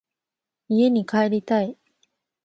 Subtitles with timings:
[0.67, 1.77] 家に帰りたい。